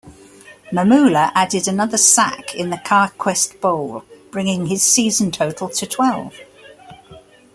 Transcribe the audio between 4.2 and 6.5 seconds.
bringing his season total to twelve.